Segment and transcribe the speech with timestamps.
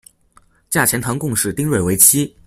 [0.67, 2.35] 嫁钱塘贡士丁睿为妻。